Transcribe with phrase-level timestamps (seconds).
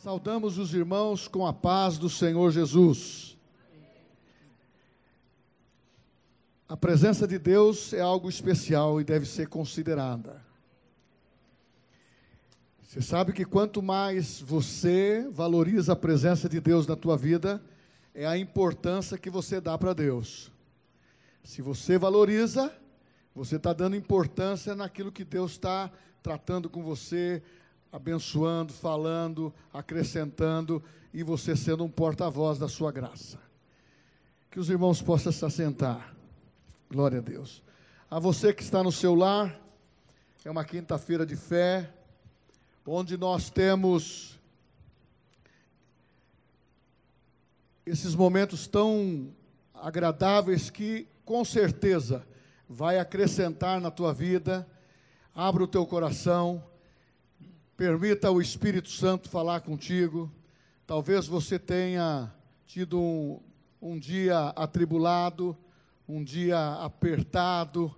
[0.00, 3.36] Saudamos os irmãos com a paz do Senhor Jesus.
[6.68, 10.40] A presença de Deus é algo especial e deve ser considerada.
[12.80, 17.60] Você sabe que quanto mais você valoriza a presença de Deus na tua vida,
[18.14, 20.52] é a importância que você dá para Deus.
[21.42, 22.72] Se você valoriza,
[23.34, 25.90] você está dando importância naquilo que Deus está
[26.22, 27.42] tratando com você,
[27.92, 30.82] abençoando, falando, acrescentando
[31.12, 33.38] e você sendo um porta-voz da sua graça.
[34.50, 36.14] Que os irmãos possam se assentar.
[36.90, 37.62] Glória a Deus.
[38.10, 39.58] A você que está no seu lar,
[40.44, 41.92] é uma quinta-feira de fé,
[42.86, 44.38] onde nós temos
[47.84, 49.30] esses momentos tão
[49.74, 52.26] agradáveis que, com certeza,
[52.68, 54.66] vai acrescentar na tua vida.
[55.34, 56.62] Abra o teu coração
[57.78, 60.28] Permita o Espírito Santo falar contigo.
[60.84, 62.28] Talvez você tenha
[62.66, 63.40] tido um,
[63.80, 65.56] um dia atribulado,
[66.08, 67.94] um dia apertado,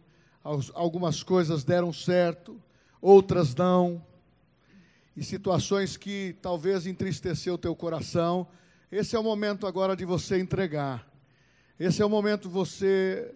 [0.74, 2.62] algumas coisas deram certo,
[3.00, 4.04] outras não,
[5.16, 8.46] e situações que talvez entristeceu o teu coração.
[8.92, 11.10] Esse é o momento agora de você entregar.
[11.78, 13.34] Esse é o momento de você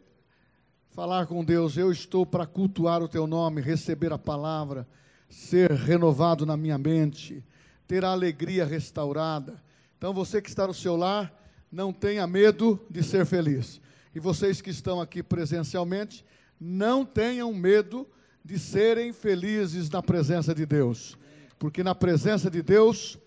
[0.91, 4.87] falar com Deus: Eu estou para cultuar o teu nome, receber a palavra
[5.29, 7.45] ser renovado na minha mente,
[7.87, 9.63] ter a alegria restaurada.
[9.99, 11.33] Então, você que está no seu lar,
[11.71, 13.81] não tenha medo de ser feliz.
[14.15, 16.25] E vocês que estão aqui presencialmente,
[16.61, 18.07] não tenham medo
[18.45, 21.19] de serem felizes na presença de Deus.
[21.59, 23.19] Porque na presença de Deus,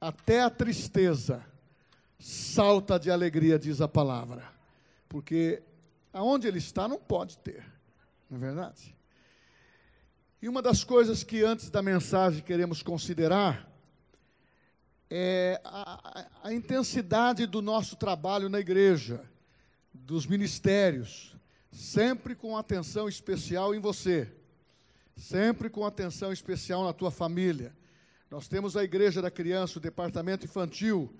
[0.00, 1.44] até a tristeza
[2.18, 4.44] salta de alegria, diz a palavra.
[5.08, 5.62] Porque
[6.12, 7.64] aonde ele está não pode ter,
[8.30, 8.94] não é verdade?
[10.42, 13.72] E uma das coisas que antes da mensagem queremos considerar
[15.08, 19.24] é a, a, intensidade do nosso trabalho na igreja,
[19.94, 21.36] dos ministérios,
[21.70, 24.32] sempre com atenção especial em você,
[25.16, 27.72] sempre com atenção especial na tua família.
[28.28, 31.14] Nós temos a Igreja da Criança, o departamento infantil,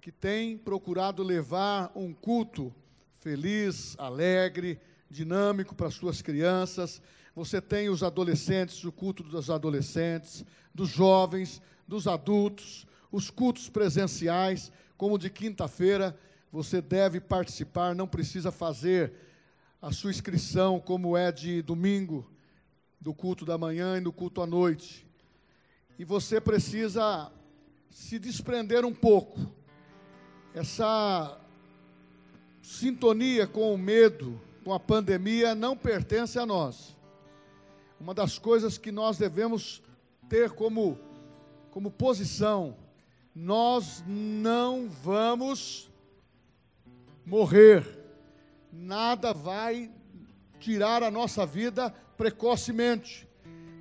[0.00, 2.72] que tem procurado levar um culto
[3.18, 4.78] feliz, alegre,
[5.10, 7.02] dinâmico para as suas crianças.
[7.38, 10.44] Você tem os adolescentes, o culto dos adolescentes,
[10.74, 16.18] dos jovens, dos adultos, os cultos presenciais, como de quinta-feira,
[16.50, 19.12] você deve participar, não precisa fazer
[19.80, 22.28] a sua inscrição como é de domingo,
[23.00, 25.06] do culto da manhã e do culto à noite.
[25.96, 27.30] E você precisa
[27.88, 29.38] se desprender um pouco.
[30.52, 31.38] Essa
[32.60, 36.97] sintonia com o medo, com a pandemia, não pertence a nós
[38.00, 39.82] uma das coisas que nós devemos
[40.28, 40.98] ter como,
[41.70, 42.76] como posição,
[43.34, 45.90] nós não vamos
[47.24, 47.84] morrer,
[48.72, 49.90] nada vai
[50.58, 53.28] tirar a nossa vida precocemente.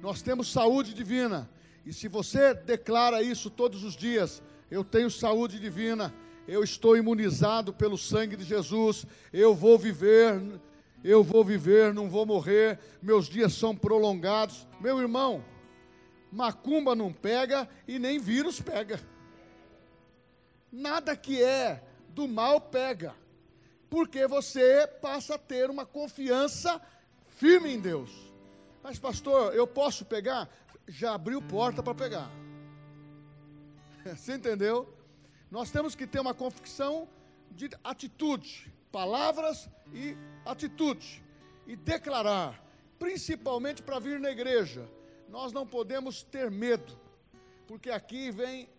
[0.02, 1.50] Nós temos saúde divina,
[1.86, 6.14] e se você declara isso todos os dias, eu tenho saúde divina,
[6.48, 10.60] eu estou imunizado pelo sangue de Jesus, eu vou viver
[11.04, 14.68] eu vou viver, não vou morrer, meus dias são prolongados.
[14.80, 15.44] Meu irmão,
[16.32, 19.00] macumba não pega e nem vírus pega.
[20.72, 23.16] Nada que é do mal pega,
[23.90, 26.82] porque você passa a ter uma confiança
[27.28, 28.12] firme em Deus.
[28.84, 30.50] Mas, pastor, eu posso pegar?
[30.88, 32.32] Já abriu porta para pegar.
[34.16, 34.94] Você entendeu?
[35.52, 37.08] Nós temos que ter uma convicção
[37.52, 40.16] de atitude, palavras e
[40.52, 41.24] atitude
[41.66, 42.64] e declarar,
[42.98, 44.88] principalmente para vir na igreja.
[45.30, 46.98] Nós não podemos ter medo,
[47.68, 48.70] porque aqui vem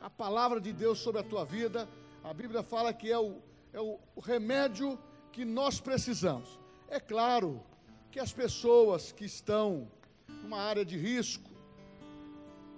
[0.00, 1.88] a palavra de Deus sobre a tua vida.
[2.24, 3.36] A Bíblia fala que é o,
[3.72, 4.98] é o remédio
[5.32, 6.58] que nós precisamos.
[6.88, 7.62] É claro
[8.10, 9.90] que as pessoas que estão
[10.26, 11.50] numa área de risco,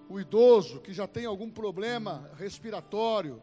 [0.08, 3.41] o idoso que já tem algum problema respiratório,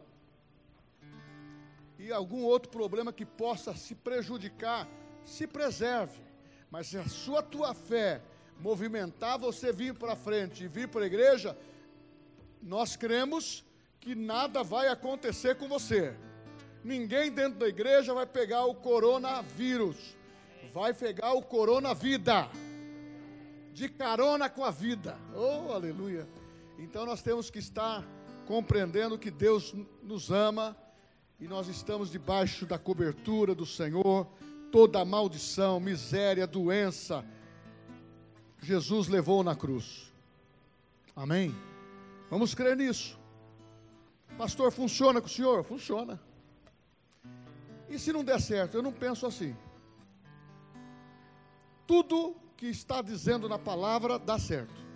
[1.98, 4.88] e algum outro problema que possa se prejudicar,
[5.24, 6.20] se preserve.
[6.70, 8.22] Mas se a sua tua fé
[8.60, 11.56] movimentar você vir para frente e vir para a igreja,
[12.62, 13.64] nós cremos
[14.00, 16.14] que nada vai acontecer com você.
[16.84, 20.16] Ninguém dentro da igreja vai pegar o coronavírus,
[20.72, 22.48] vai pegar o coronavida,
[23.72, 25.18] de carona com a vida.
[25.34, 26.28] Oh, aleluia!
[26.78, 28.04] Então nós temos que estar
[28.46, 30.76] compreendendo que Deus nos ama
[31.40, 34.26] e nós estamos debaixo da cobertura do Senhor.
[34.72, 37.24] Toda maldição, miséria, doença,
[38.60, 40.12] Jesus levou na cruz.
[41.14, 41.54] Amém?
[42.28, 43.18] Vamos crer nisso.
[44.36, 45.64] Pastor, funciona com o senhor?
[45.64, 46.20] Funciona.
[47.88, 48.76] E se não der certo?
[48.76, 49.56] Eu não penso assim.
[51.86, 54.86] Tudo que está dizendo na palavra dá certo.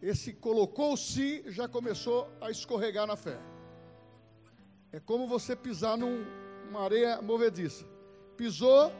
[0.00, 3.38] Esse colocou-se já começou a escorregar na fé.
[4.92, 7.84] É como você pisar numa areia movediça.
[8.36, 8.92] Pisou,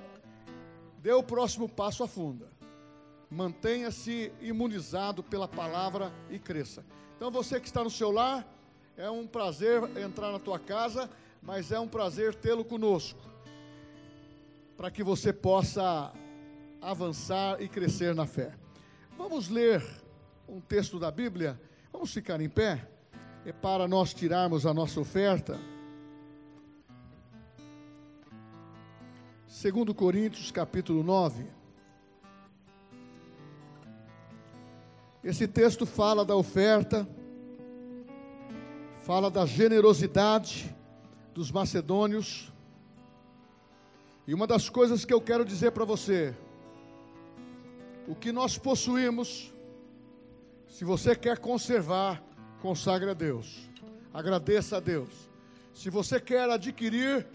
[0.98, 2.48] deu o próximo passo, afunda.
[3.30, 6.84] Mantenha-se imunizado pela palavra e cresça.
[7.16, 8.46] Então você que está no seu lar,
[8.96, 11.10] é um prazer entrar na tua casa,
[11.42, 13.20] mas é um prazer tê-lo conosco.
[14.76, 16.12] Para que você possa
[16.80, 18.54] avançar e crescer na fé.
[19.16, 19.82] Vamos ler
[20.48, 21.60] um texto da Bíblia.
[21.92, 22.86] Vamos ficar em pé?
[23.44, 25.58] É para nós tirarmos a nossa oferta.
[29.56, 31.47] Segundo Coríntios, capítulo 9.
[35.25, 37.08] Esse texto fala da oferta,
[39.06, 40.76] fala da generosidade
[41.32, 42.53] dos macedônios.
[44.26, 46.37] E uma das coisas que eu quero dizer para você,
[48.06, 49.55] o que nós possuímos,
[50.69, 52.23] se você quer conservar,
[52.61, 53.70] consagre a Deus.
[54.12, 55.31] Agradeça a Deus.
[55.73, 57.26] Se você quer adquirir,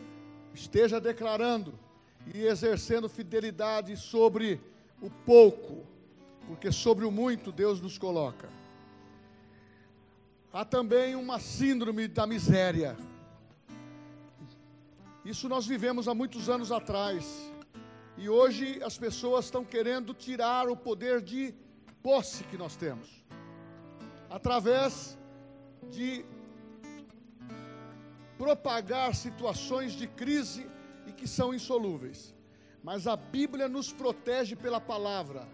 [0.53, 1.73] esteja declarando
[2.33, 4.59] e exercendo fidelidade sobre
[5.01, 5.91] o pouco
[6.47, 8.49] porque sobre o muito Deus nos coloca.
[10.51, 12.97] Há também uma síndrome da miséria.
[15.23, 17.51] Isso nós vivemos há muitos anos atrás.
[18.17, 21.55] E hoje as pessoas estão querendo tirar o poder de
[22.03, 23.07] posse que nós temos,
[24.29, 25.17] através
[25.89, 26.25] de
[28.37, 30.67] propagar situações de crise
[31.21, 32.33] que são insolúveis.
[32.83, 35.47] Mas a Bíblia nos protege pela palavra.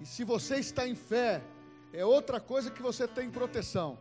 [0.00, 1.42] E se você está em fé,
[1.92, 3.98] é outra coisa que você tem proteção.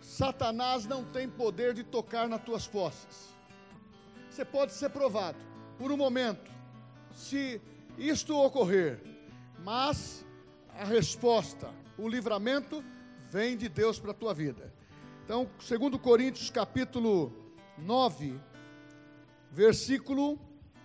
[0.00, 3.34] Satanás não tem poder de tocar nas tuas posses.
[4.30, 5.38] Você pode ser provado
[5.76, 6.52] por um momento,
[7.12, 7.60] se
[7.96, 9.02] isto ocorrer,
[9.64, 10.24] mas
[10.68, 11.68] a resposta,
[11.98, 12.84] o livramento
[13.28, 14.72] vem de Deus para a tua vida.
[15.24, 17.32] Então, segundo Coríntios capítulo
[17.76, 18.40] 9,
[19.50, 20.38] versículo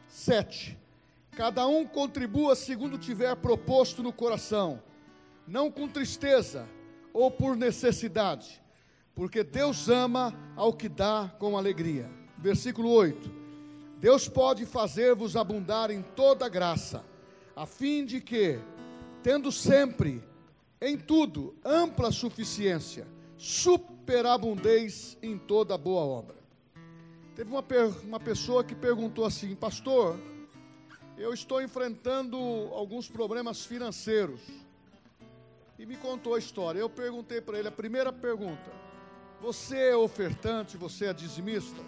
[0.07, 0.77] 7.
[1.31, 4.81] Cada um contribua segundo tiver proposto no coração,
[5.47, 6.67] não com tristeza
[7.11, 8.61] ou por necessidade,
[9.15, 12.09] porque Deus ama ao que dá com alegria.
[12.37, 13.31] Versículo 8:
[13.99, 17.03] Deus pode fazer-vos abundar em toda graça,
[17.55, 18.59] a fim de que,
[19.23, 20.23] tendo sempre,
[20.81, 23.07] em tudo, ampla suficiência,
[23.37, 26.42] superabundeis em toda boa obra.
[27.35, 27.63] Teve uma,
[28.03, 30.17] uma pessoa que perguntou assim, pastor
[31.17, 32.37] eu estou enfrentando
[32.73, 34.41] alguns problemas financeiros.
[35.77, 36.79] E me contou a história.
[36.79, 38.71] Eu perguntei para ele a primeira pergunta:
[39.41, 41.81] Você é ofertante, você é dizimista?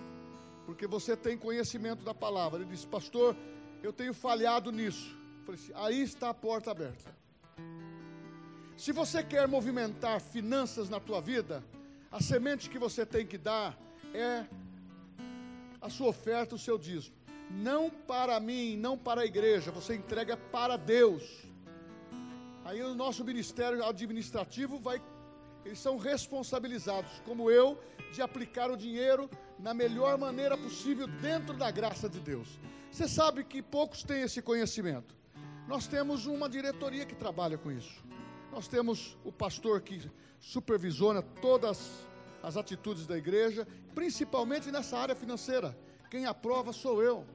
[0.65, 2.61] Porque você tem conhecimento da palavra.
[2.61, 3.35] Ele disse: Pastor,
[3.81, 5.15] eu tenho falhado nisso.
[5.45, 7.15] Falei assim, aí está a porta aberta.
[8.75, 11.63] Se você quer movimentar finanças na tua vida,
[12.11, 13.77] a semente que você tem que dar
[14.13, 14.45] é
[15.85, 17.15] a sua oferta, o seu dízimo
[17.49, 21.23] não para mim, não para a igreja, você entrega para Deus.
[22.63, 25.01] Aí o nosso ministério administrativo vai,
[25.63, 27.79] eles são responsabilizados, como eu,
[28.11, 32.59] de aplicar o dinheiro na melhor maneira possível dentro da graça de Deus.
[32.91, 35.15] Você sabe que poucos têm esse conhecimento.
[35.67, 38.03] Nós temos uma diretoria que trabalha com isso.
[38.51, 40.09] Nós temos o pastor que
[40.39, 42.05] supervisiona todas
[42.41, 45.75] as atitudes da igreja, principalmente nessa área financeira.
[46.09, 47.25] Quem aprova sou eu.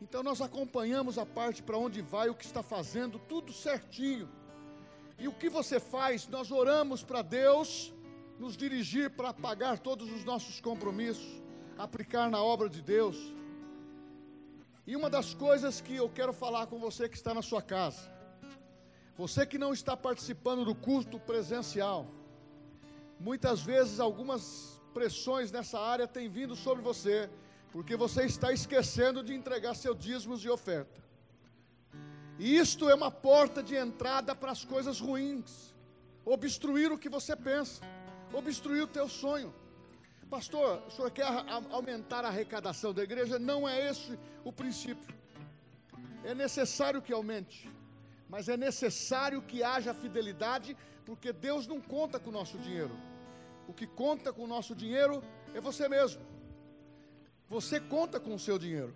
[0.00, 4.28] Então nós acompanhamos a parte para onde vai, o que está fazendo, tudo certinho.
[5.18, 6.26] E o que você faz?
[6.26, 7.92] Nós oramos para Deus
[8.38, 11.40] nos dirigir para pagar todos os nossos compromissos,
[11.78, 13.16] aplicar na obra de Deus.
[14.84, 18.10] E uma das coisas que eu quero falar com você que está na sua casa,
[19.16, 22.06] você que não está participando do culto presencial,
[23.20, 27.30] muitas vezes algumas pressões nessa área têm vindo sobre você
[27.72, 31.00] porque você está esquecendo de entregar seus dízimos e oferta.
[32.38, 35.74] E isto é uma porta de entrada para as coisas ruins,
[36.24, 37.82] obstruir o que você pensa,
[38.32, 39.54] obstruir o teu sonho.
[40.28, 41.26] Pastor, o senhor quer
[41.70, 43.38] aumentar a arrecadação da igreja?
[43.38, 45.14] Não é esse o princípio.
[46.24, 47.70] É necessário que aumente,
[48.28, 50.76] mas é necessário que haja fidelidade,
[51.06, 52.96] porque Deus não conta com o nosso dinheiro.
[53.66, 55.22] O que conta com o nosso dinheiro
[55.54, 56.31] é você mesmo.
[57.52, 58.94] Você conta com o seu dinheiro.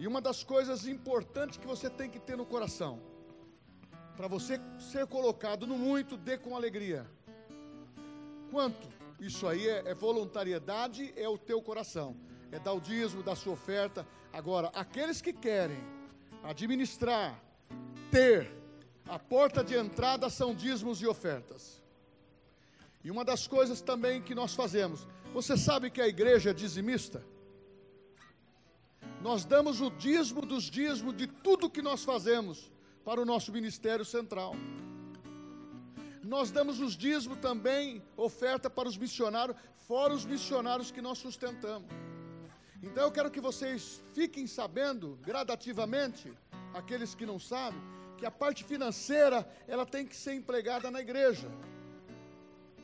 [0.00, 3.00] E uma das coisas importantes que você tem que ter no coração,
[4.16, 7.06] para você ser colocado no muito, dê com alegria.
[8.50, 8.88] Quanto?
[9.20, 12.16] Isso aí é, é voluntariedade, é o teu coração.
[12.50, 14.04] É dar o dízimo, da sua oferta.
[14.32, 15.78] Agora, aqueles que querem
[16.42, 17.40] administrar,
[18.10, 18.50] ter,
[19.06, 21.80] a porta de entrada são dízimos e ofertas.
[23.04, 27.22] E uma das coisas também que nós fazemos, você sabe que a igreja é dizimista?
[29.24, 32.70] Nós damos o dízimo dos dízimos de tudo que nós fazemos
[33.06, 34.52] para o nosso ministério central.
[36.22, 39.56] Nós damos os dízimos também, oferta para os missionários,
[39.88, 41.88] fora os missionários que nós sustentamos.
[42.82, 46.30] Então eu quero que vocês fiquem sabendo, gradativamente,
[46.74, 47.80] aqueles que não sabem,
[48.18, 51.50] que a parte financeira, ela tem que ser empregada na igreja,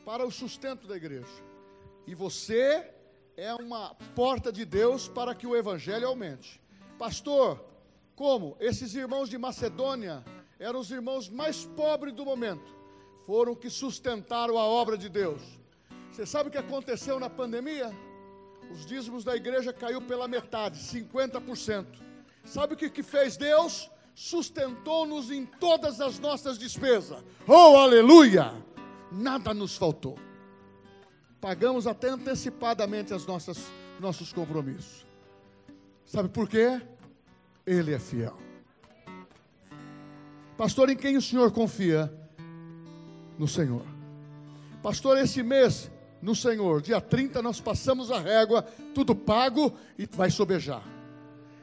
[0.07, 1.45] para o sustento da igreja.
[2.07, 2.95] E você
[3.41, 6.61] é uma porta de Deus para que o evangelho aumente.
[6.99, 7.59] Pastor,
[8.15, 8.55] como?
[8.61, 10.23] Esses irmãos de Macedônia
[10.59, 12.71] eram os irmãos mais pobres do momento,
[13.25, 15.41] foram que sustentaram a obra de Deus.
[16.13, 17.91] Você sabe o que aconteceu na pandemia?
[18.71, 21.87] Os dízimos da igreja caiu pela metade, 50%.
[22.45, 23.91] Sabe o que, que fez Deus?
[24.15, 27.25] Sustentou-nos em todas as nossas despesas.
[27.49, 28.53] Oh, aleluia!
[29.11, 30.19] Nada nos faltou.
[31.41, 33.59] Pagamos até antecipadamente as nossas
[34.01, 35.07] nossos compromissos.
[36.05, 36.81] Sabe por quê?
[37.67, 38.37] Ele é fiel.
[40.57, 42.13] Pastor, em quem o senhor confia?
[43.39, 43.87] No Senhor.
[44.83, 48.63] Pastor, esse mês, no Senhor, dia 30, nós passamos a régua,
[48.95, 50.83] tudo pago e vai sobejar.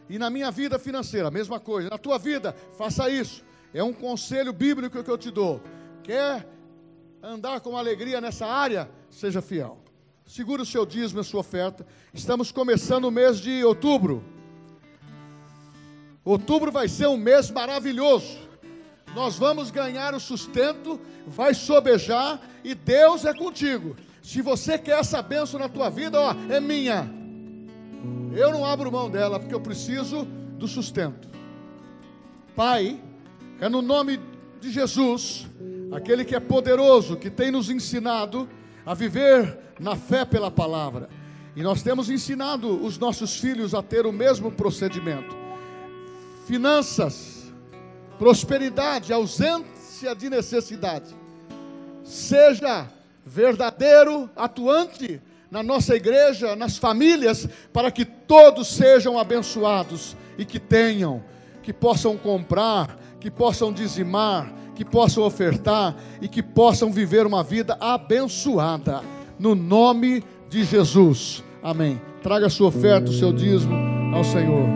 [0.10, 1.90] E na minha vida financeira, a mesma coisa.
[1.90, 3.44] Na tua vida, faça isso.
[3.74, 5.62] É um conselho bíblico que eu te dou.
[6.04, 6.48] Quer
[7.22, 8.90] andar com alegria nessa área?
[9.18, 9.80] Seja fiel.
[10.28, 11.84] Segure o seu dízimo e a sua oferta.
[12.14, 14.24] Estamos começando o mês de outubro.
[16.24, 18.38] Outubro vai ser um mês maravilhoso.
[19.16, 23.96] Nós vamos ganhar o sustento, vai sobejar e Deus é contigo.
[24.22, 27.10] Se você quer essa benção na tua vida, ó, é minha.
[28.36, 30.26] Eu não abro mão dela porque eu preciso
[30.60, 31.28] do sustento.
[32.56, 33.02] Pai,
[33.60, 34.20] é no nome
[34.62, 35.48] de Jesus,
[35.92, 38.48] aquele que é poderoso, que tem nos ensinado
[38.88, 41.10] a viver na fé pela palavra.
[41.54, 45.36] E nós temos ensinado os nossos filhos a ter o mesmo procedimento
[46.48, 47.52] finanças,
[48.18, 51.14] prosperidade, ausência de necessidade.
[52.06, 52.88] Seja
[53.26, 61.22] verdadeiro, atuante na nossa igreja, nas famílias, para que todos sejam abençoados e que tenham,
[61.62, 67.76] que possam comprar, que possam dizimar, que possam ofertar e que possam viver uma vida
[67.80, 69.02] abençoada,
[69.40, 71.44] no nome de Jesus.
[71.64, 72.00] Amém.
[72.22, 73.74] Traga a sua oferta, o seu dízimo
[74.16, 74.68] ao Senhor.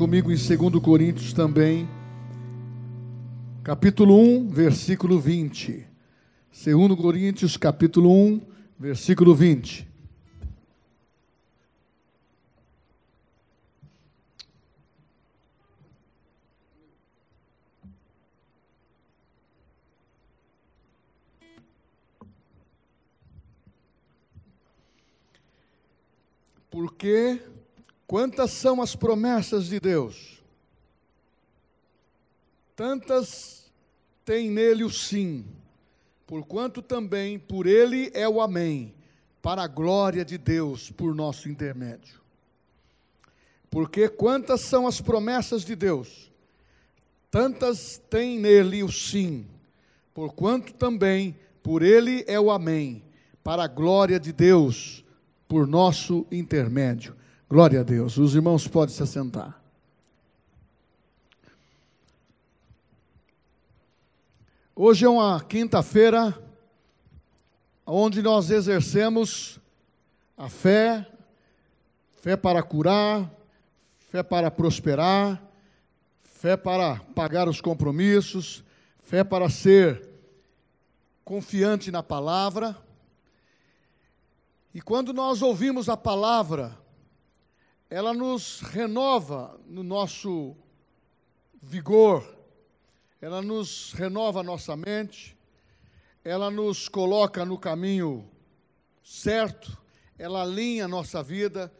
[0.00, 1.86] Comigo em 2 Coríntios também,
[3.62, 5.86] capítulo 1, versículo 20.
[6.50, 8.40] 2 Coríntios, capítulo 1,
[8.78, 9.86] versículo 20.
[26.70, 27.38] Porque
[28.10, 30.42] Quantas são as promessas de Deus?
[32.74, 33.70] Tantas
[34.24, 35.44] tem nele o sim,
[36.26, 38.92] porquanto também por ele é o amém,
[39.40, 42.20] para a glória de Deus por nosso intermédio.
[43.70, 46.32] Porque quantas são as promessas de Deus?
[47.30, 49.46] Tantas tem nele o sim,
[50.12, 53.04] porquanto também por ele é o amém,
[53.44, 55.04] para a glória de Deus
[55.46, 57.19] por nosso intermédio.
[57.50, 58.16] Glória a Deus.
[58.16, 59.60] Os irmãos podem se assentar.
[64.72, 66.40] Hoje é uma quinta-feira
[67.84, 69.58] onde nós exercemos
[70.38, 71.04] a fé,
[72.22, 73.28] fé para curar,
[73.98, 75.42] fé para prosperar,
[76.22, 78.62] fé para pagar os compromissos,
[79.00, 80.08] fé para ser
[81.24, 82.80] confiante na palavra.
[84.72, 86.79] E quando nós ouvimos a palavra,
[87.90, 90.56] ela nos renova no nosso
[91.60, 92.24] vigor,
[93.20, 95.36] ela nos renova a nossa mente,
[96.22, 98.30] ela nos coloca no caminho
[99.02, 99.76] certo,
[100.16, 101.72] ela alinha a nossa vida,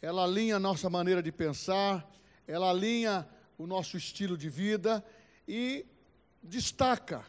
[0.00, 2.08] ela alinha a nossa maneira de pensar,
[2.46, 3.28] ela alinha
[3.58, 5.04] o nosso estilo de vida
[5.48, 5.84] e
[6.40, 7.26] destaca,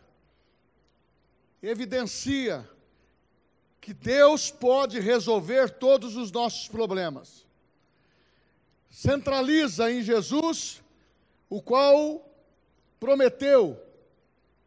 [1.62, 2.70] evidencia
[3.82, 7.50] que Deus pode resolver todos os nossos problemas.
[8.92, 10.84] Centraliza em Jesus,
[11.50, 12.30] o qual
[13.00, 13.82] prometeu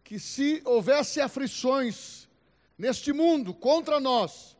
[0.02, 2.26] que se houvesse aflições
[2.76, 4.56] neste mundo contra nós,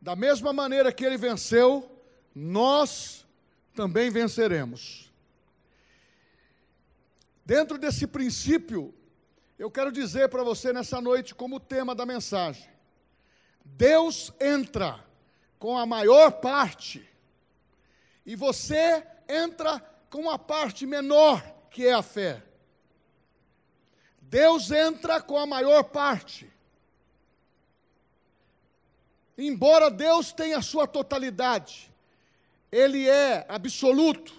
[0.00, 1.90] da mesma maneira que ele venceu,
[2.34, 3.26] nós
[3.74, 5.10] também venceremos.
[7.44, 8.94] Dentro desse princípio,
[9.58, 12.68] eu quero dizer para você nessa noite, como tema da mensagem:
[13.64, 15.02] Deus entra
[15.58, 17.08] com a maior parte,
[18.26, 19.80] e você entra
[20.10, 21.40] com a parte menor
[21.70, 22.42] que é a fé.
[24.20, 26.52] Deus entra com a maior parte.
[29.38, 31.92] Embora Deus tenha a sua totalidade,
[32.72, 34.34] Ele é absoluto,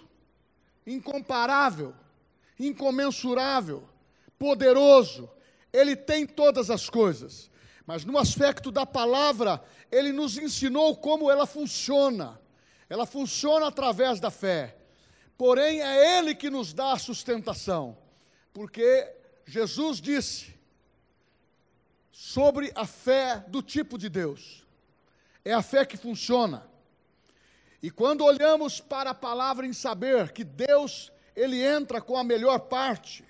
[0.86, 1.94] incomparável,
[2.60, 3.88] incomensurável,
[4.38, 5.30] poderoso,
[5.72, 7.50] Ele tem todas as coisas.
[7.86, 12.38] Mas no aspecto da palavra, Ele nos ensinou como ela funciona.
[12.90, 14.78] Ela funciona através da fé.
[15.38, 17.98] Porém, é Ele que nos dá a sustentação,
[18.52, 19.14] porque
[19.46, 20.58] Jesus disse
[22.12, 24.66] sobre a fé do tipo de Deus.
[25.46, 26.68] É a fé que funciona.
[27.82, 32.60] E quando olhamos para a palavra em saber que Deus, Ele entra com a melhor
[32.62, 33.24] parte,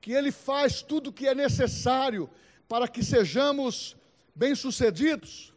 [0.00, 2.28] que Ele faz tudo o que é necessário
[2.68, 3.96] para que sejamos
[4.34, 5.54] bem-sucedidos,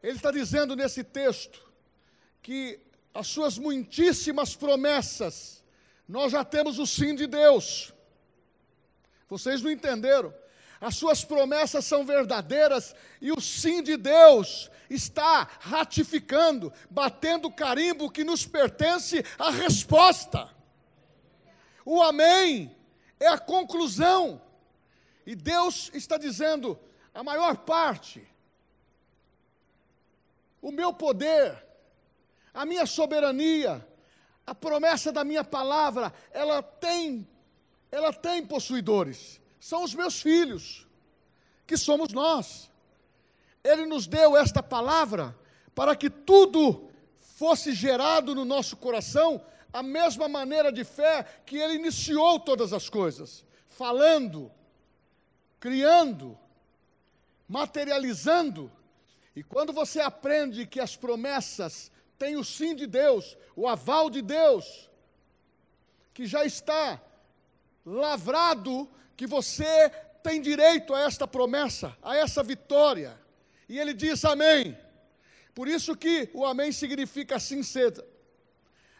[0.00, 1.63] Ele está dizendo nesse texto
[2.44, 2.78] que
[3.14, 5.64] as suas muitíssimas promessas,
[6.06, 7.90] nós já temos o sim de Deus.
[9.30, 10.32] Vocês não entenderam?
[10.78, 18.10] As suas promessas são verdadeiras e o sim de Deus está ratificando, batendo o carimbo
[18.10, 20.54] que nos pertence a resposta.
[21.82, 22.76] O amém
[23.18, 24.42] é a conclusão.
[25.24, 26.78] E Deus está dizendo:
[27.14, 28.22] a maior parte,
[30.60, 31.64] o meu poder,
[32.54, 33.86] a minha soberania,
[34.46, 37.26] a promessa da minha palavra, ela tem,
[37.90, 39.40] ela tem possuidores.
[39.58, 40.86] São os meus filhos,
[41.66, 42.70] que somos nós.
[43.64, 45.36] Ele nos deu esta palavra
[45.74, 46.88] para que tudo
[47.36, 52.88] fosse gerado no nosso coração a mesma maneira de fé que ele iniciou todas as
[52.88, 54.52] coisas, falando,
[55.58, 56.38] criando,
[57.48, 58.70] materializando.
[59.34, 61.90] E quando você aprende que as promessas
[62.24, 64.88] tem o sim de Deus, o aval de Deus,
[66.14, 66.98] que já está
[67.84, 69.90] lavrado, que você
[70.22, 73.20] tem direito a esta promessa, a essa vitória.
[73.68, 74.74] E ele diz amém.
[75.54, 78.02] Por isso que o amém significa assim seja.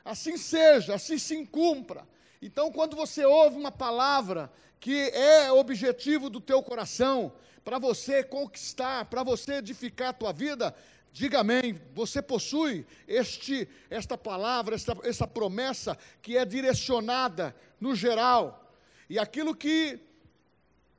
[0.04, 2.06] Assim seja, assim se cumpra.
[2.42, 7.32] Então, quando você ouve uma palavra que é objetivo do teu coração,
[7.64, 10.74] para você conquistar, para você edificar a tua vida,
[11.14, 11.80] Diga amém.
[11.94, 18.74] Você possui este, esta palavra, esta, essa promessa que é direcionada no geral.
[19.08, 20.00] E aquilo que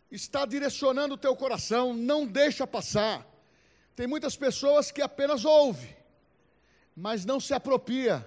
[0.09, 3.27] está direcionando o teu coração, não deixa passar.
[3.93, 5.93] Tem muitas pessoas que apenas ouvem,
[6.95, 8.25] mas não se apropria.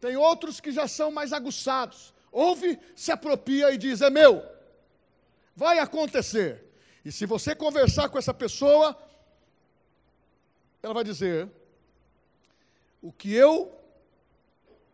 [0.00, 2.14] Tem outros que já são mais aguçados.
[2.32, 4.42] Ouve, se apropria e diz: é meu.
[5.54, 6.64] Vai acontecer.
[7.04, 8.96] E se você conversar com essa pessoa,
[10.84, 11.50] ela vai dizer:
[13.00, 13.72] o que eu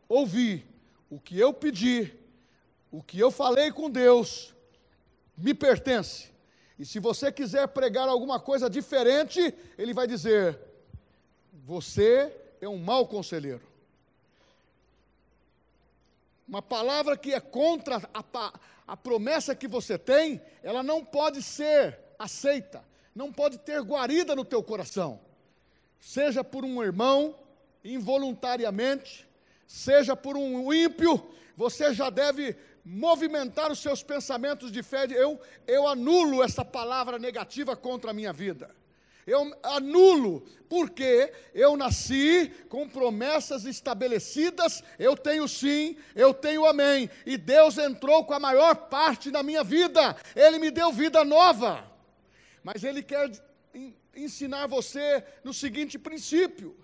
[0.09, 0.65] ouvi,
[1.11, 2.15] o que eu pedi,
[2.93, 4.55] o que eu falei com Deus,
[5.37, 6.31] me pertence.
[6.79, 10.59] E se você quiser pregar alguma coisa diferente, ele vai dizer:
[11.53, 13.69] você é um mau conselheiro.
[16.47, 18.53] Uma palavra que é contra a,
[18.87, 24.45] a promessa que você tem, ela não pode ser aceita, não pode ter guarida no
[24.45, 25.21] teu coração
[26.01, 27.39] seja por um irmão,
[27.85, 29.29] involuntariamente,
[29.67, 35.07] seja por um ímpio, você já deve movimentar os seus pensamentos de fé.
[35.11, 38.75] Eu, eu anulo essa palavra negativa contra a minha vida.
[39.27, 47.09] Eu anulo, porque eu nasci com promessas estabelecidas, eu tenho sim, eu tenho amém.
[47.27, 51.85] E Deus entrou com a maior parte da minha vida, Ele me deu vida nova.
[52.65, 53.31] Mas Ele quer
[54.23, 56.77] ensinar você no seguinte princípio: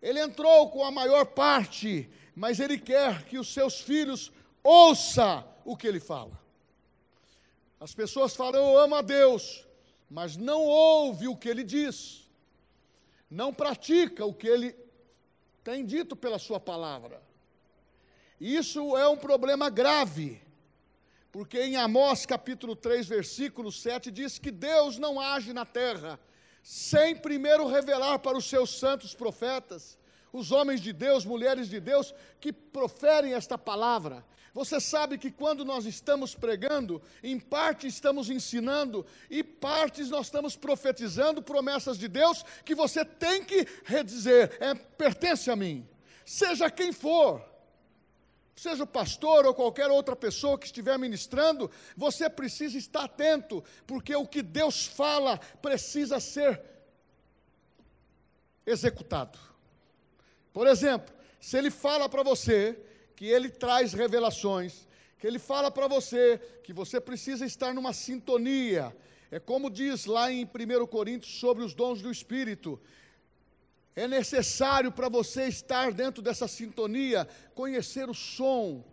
[0.00, 5.76] Ele entrou com a maior parte, mas Ele quer que os seus filhos ouçam o
[5.76, 6.40] que Ele fala.
[7.80, 9.66] As pessoas falam, eu amo a Deus,
[10.10, 12.28] mas não ouve o que ele diz,
[13.30, 14.76] não pratica o que ele
[15.64, 17.22] tem dito pela sua palavra.
[18.38, 20.42] Isso é um problema grave,
[21.32, 26.20] porque em Amós capítulo 3, versículo 7 diz que Deus não age na terra
[26.62, 29.98] sem primeiro revelar para os seus santos profetas,
[30.32, 34.24] os homens de Deus, mulheres de Deus, que proferem esta palavra.
[34.52, 40.56] Você sabe que quando nós estamos pregando, em parte estamos ensinando e partes nós estamos
[40.56, 45.88] profetizando promessas de Deus que você tem que redizer, é, pertence a mim.
[46.24, 47.44] Seja quem for,
[48.60, 54.14] seja o pastor ou qualquer outra pessoa que estiver ministrando, você precisa estar atento, porque
[54.14, 56.60] o que Deus fala precisa ser
[58.66, 59.38] executado.
[60.52, 62.78] Por exemplo, se ele fala para você
[63.16, 64.86] que ele traz revelações,
[65.18, 68.94] que ele fala para você que você precisa estar numa sintonia.
[69.30, 72.78] É como diz lá em 1 Coríntios sobre os dons do Espírito.
[73.94, 78.84] É necessário para você estar dentro dessa sintonia, conhecer o som,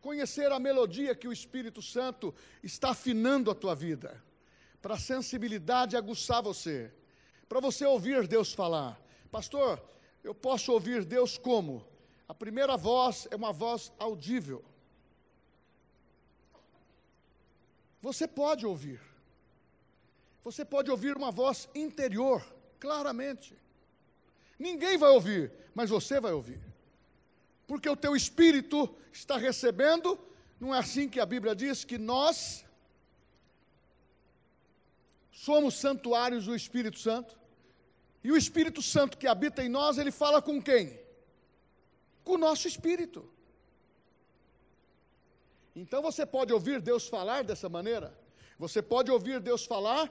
[0.00, 4.22] conhecer a melodia que o Espírito Santo está afinando a tua vida,
[4.82, 6.92] para a sensibilidade aguçar você,
[7.48, 9.00] para você ouvir Deus falar.
[9.30, 9.82] Pastor,
[10.22, 11.84] eu posso ouvir Deus como?
[12.28, 14.64] A primeira voz é uma voz audível.
[18.00, 19.00] Você pode ouvir.
[20.42, 22.44] Você pode ouvir uma voz interior,
[22.80, 23.61] claramente.
[24.66, 26.60] Ninguém vai ouvir, mas você vai ouvir.
[27.66, 28.78] Porque o teu espírito
[29.12, 30.18] está recebendo,
[30.60, 32.64] não é assim que a Bíblia diz que nós
[35.30, 37.38] somos santuários do Espírito Santo?
[38.24, 41.02] E o Espírito Santo que habita em nós, ele fala com quem?
[42.24, 43.28] com o nosso espírito.
[45.74, 48.16] Então você pode ouvir Deus falar dessa maneira,
[48.58, 50.10] você pode ouvir Deus falar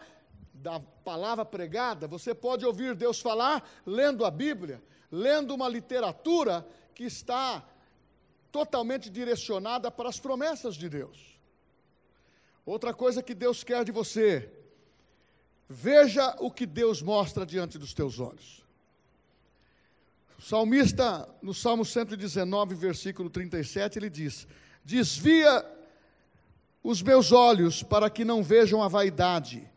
[0.62, 7.04] da palavra pregada, você pode ouvir Deus falar lendo a Bíblia, lendo uma literatura que
[7.04, 7.66] está
[8.52, 11.40] totalmente direcionada para as promessas de Deus.
[12.66, 14.52] Outra coisa que Deus quer de você,
[15.68, 18.64] veja o que Deus mostra diante dos teus olhos.
[20.38, 24.48] O salmista, no Salmo 119, versículo 37, ele diz:
[24.84, 25.66] Desvia
[26.84, 29.71] os meus olhos para que não vejam a vaidade,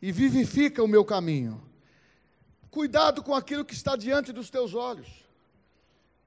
[0.00, 1.62] e vivifica o meu caminho.
[2.70, 5.08] Cuidado com aquilo que está diante dos teus olhos.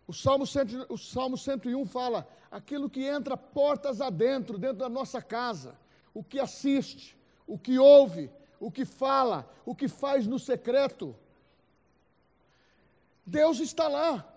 [0.06, 5.22] O Salmo, 100, o Salmo 101 fala: aquilo que entra portas adentro, dentro da nossa
[5.22, 5.76] casa,
[6.14, 11.16] o que assiste, o que ouve, o que fala, o que faz no secreto.
[13.26, 14.30] Deus está lá.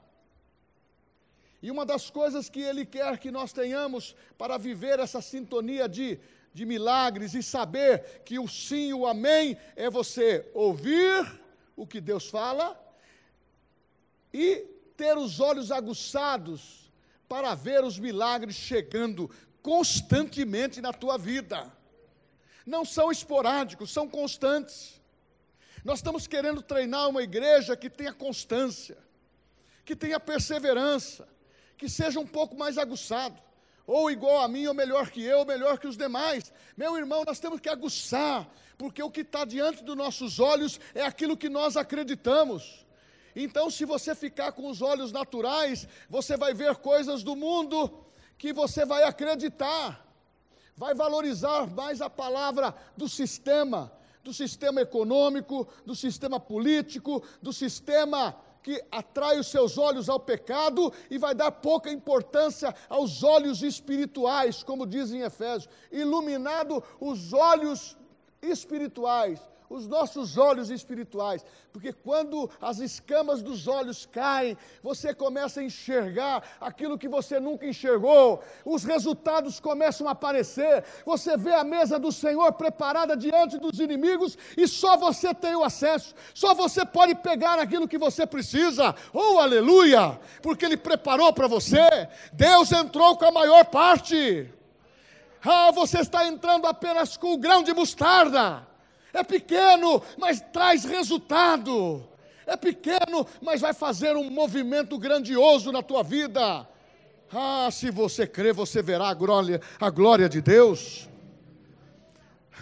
[1.60, 6.20] E uma das coisas que Ele quer que nós tenhamos para viver essa sintonia de,
[6.56, 11.38] de milagres e saber que o sim e o amém é você ouvir
[11.76, 12.82] o que Deus fala
[14.32, 14.64] e
[14.96, 16.90] ter os olhos aguçados
[17.28, 21.70] para ver os milagres chegando constantemente na tua vida.
[22.64, 24.98] Não são esporádicos, são constantes.
[25.84, 28.96] Nós estamos querendo treinar uma igreja que tenha constância,
[29.84, 31.28] que tenha perseverança,
[31.76, 33.45] que seja um pouco mais aguçado,
[33.86, 36.52] ou igual a mim, ou melhor que eu, ou melhor que os demais.
[36.76, 41.02] Meu irmão, nós temos que aguçar, porque o que está diante dos nossos olhos é
[41.02, 42.84] aquilo que nós acreditamos.
[43.34, 48.04] Então, se você ficar com os olhos naturais, você vai ver coisas do mundo
[48.38, 50.04] que você vai acreditar,
[50.74, 53.92] vai valorizar mais a palavra do sistema,
[54.24, 58.34] do sistema econômico, do sistema político, do sistema
[58.66, 64.64] que atrai os seus olhos ao pecado e vai dar pouca importância aos olhos espirituais,
[64.64, 67.96] como diz em Efésios, iluminado os olhos
[68.42, 75.64] espirituais os nossos olhos espirituais, porque quando as escamas dos olhos caem, você começa a
[75.64, 81.98] enxergar aquilo que você nunca enxergou, os resultados começam a aparecer, você vê a mesa
[81.98, 87.14] do Senhor preparada diante dos inimigos e só você tem o acesso, só você pode
[87.16, 93.24] pegar aquilo que você precisa, oh aleluia, porque Ele preparou para você, Deus entrou com
[93.24, 94.50] a maior parte.
[95.44, 98.66] Ah, você está entrando apenas com o grão de mostarda
[99.16, 102.06] É pequeno, mas traz resultado.
[102.46, 106.68] É pequeno, mas vai fazer um movimento grandioso na tua vida.
[107.32, 111.08] Ah, se você crer, você verá a glória, a glória de Deus.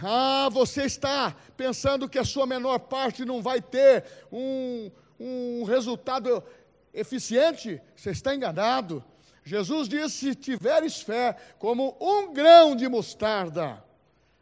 [0.01, 6.41] Ah, você está pensando que a sua menor parte não vai ter um, um resultado
[6.93, 7.83] eficiente?
[7.97, 9.03] Você está enganado.
[9.43, 13.83] Jesus disse: se tiveres fé como um grão de mostarda,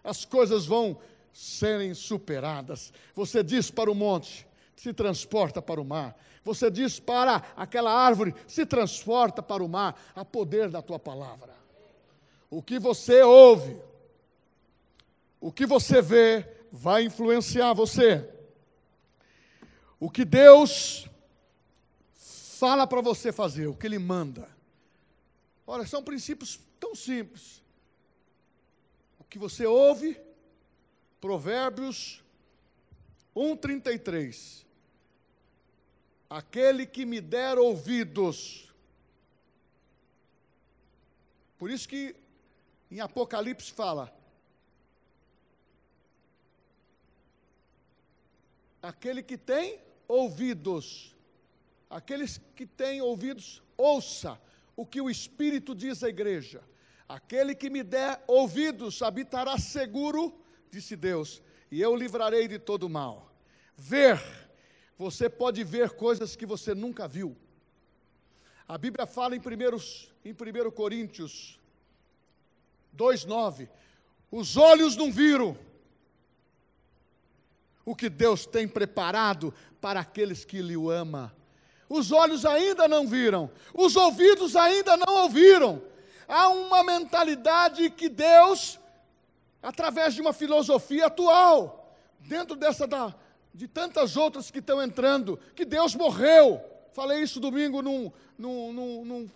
[0.05, 0.98] as coisas vão
[1.33, 2.92] serem superadas.
[3.14, 6.16] Você diz para o monte: se transporta para o mar.
[6.45, 10.01] Você diz para aquela árvore: se transporta para o mar.
[10.14, 11.55] A poder da tua palavra.
[12.51, 13.81] O que você ouve,
[15.40, 18.29] o que você vê, vai influenciar você.
[19.99, 21.09] O que Deus
[22.59, 24.49] fala para você fazer, o que Ele manda.
[25.66, 27.62] Olha, são princípios tão simples.
[29.18, 30.21] O que você ouve,
[31.22, 32.20] Provérbios
[33.37, 34.66] 1,33.
[36.28, 38.68] Aquele que me der ouvidos.
[41.56, 42.16] Por isso que
[42.90, 44.12] em Apocalipse fala:
[48.82, 51.14] aquele que tem ouvidos,
[51.88, 54.40] aqueles que têm ouvidos, ouça
[54.74, 56.64] o que o Espírito diz à igreja.
[57.08, 60.41] Aquele que me der ouvidos habitará seguro,
[60.72, 63.30] disse Deus, e eu livrarei de todo mal.
[63.76, 64.20] Ver,
[64.98, 67.37] você pode ver coisas que você nunca viu.
[68.66, 71.61] A Bíblia fala em, primeiros, em 1 Coríntios
[72.96, 73.68] 2,9:
[74.30, 75.56] os olhos não viram
[77.85, 81.30] o que Deus tem preparado para aqueles que lhe amam
[81.92, 85.82] os olhos ainda não viram, os ouvidos ainda não ouviram.
[86.26, 88.80] Há uma mentalidade que Deus,
[89.62, 93.14] através de uma filosofia atual, dentro dessa da,
[93.55, 96.61] de tantas outras que estão entrando, que Deus morreu.
[96.92, 99.31] Falei isso domingo num, num, num, num,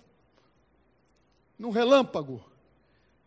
[1.59, 2.45] num relâmpago.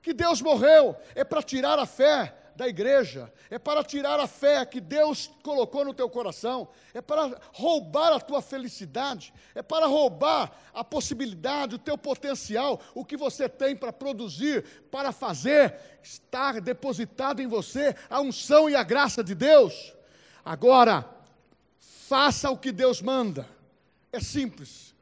[0.02, 4.66] Que Deus morreu é para tirar a fé da igreja, é para tirar a fé
[4.66, 10.52] que Deus colocou no teu coração, é para roubar a tua felicidade, é para roubar
[10.74, 17.42] a possibilidade, o teu potencial, o que você tem para produzir, para fazer, estar depositado
[17.42, 19.94] em você a unção e a graça de Deus.
[20.44, 21.10] Agora,
[21.80, 23.48] faça o que Deus manda.
[24.12, 24.94] É simples.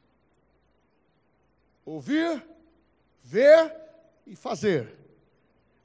[1.83, 2.47] Ouvir,
[3.23, 3.73] ver
[4.27, 4.95] e fazer.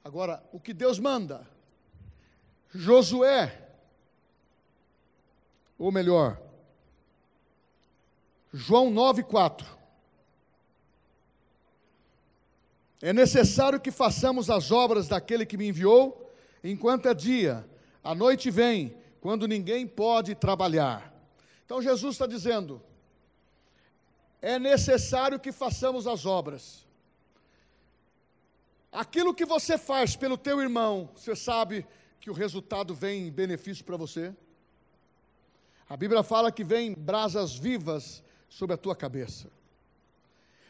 [0.03, 1.51] Agora, o que Deus manda
[2.73, 3.59] Josué,
[5.77, 6.41] ou melhor,
[8.51, 9.65] João 9,4.
[13.01, 16.33] É necessário que façamos as obras daquele que me enviou,
[16.63, 17.67] enquanto é dia,
[18.03, 21.13] a noite vem, quando ninguém pode trabalhar.
[21.65, 22.81] Então Jesus está dizendo:
[24.41, 26.85] é necessário que façamos as obras.
[28.91, 31.85] Aquilo que você faz pelo teu irmão, você sabe
[32.23, 34.33] que o resultado vem em benefício para você?
[35.89, 39.51] A Bíblia fala que vem brasas vivas sobre a tua cabeça.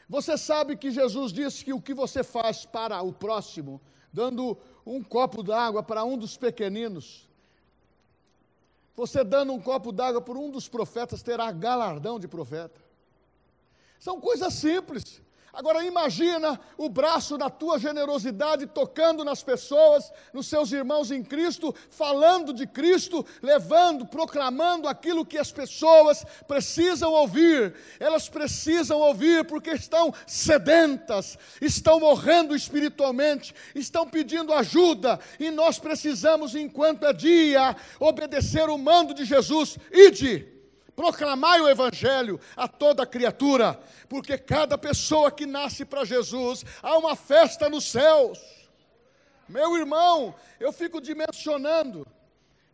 [0.10, 3.80] Você sabe que Jesus disse que o que você faz para o próximo,
[4.12, 7.30] dando um copo d'água para um dos pequeninos,
[8.96, 12.82] você dando um copo d'água por um dos profetas terá galardão de profeta.
[14.00, 15.22] São coisas simples.
[15.54, 21.76] Agora imagina o braço da tua generosidade tocando nas pessoas, nos seus irmãos em Cristo,
[21.92, 27.76] falando de Cristo, levando, proclamando aquilo que as pessoas precisam ouvir.
[28.00, 36.56] Elas precisam ouvir porque estão sedentas, estão morrendo espiritualmente, estão pedindo ajuda, e nós precisamos,
[36.56, 40.53] enquanto é dia, obedecer o mando de Jesus: ide
[40.96, 47.16] Proclamai o Evangelho a toda criatura, porque cada pessoa que nasce para Jesus, há uma
[47.16, 48.40] festa nos céus.
[49.50, 52.08] Meu irmão, eu fico dimensionando.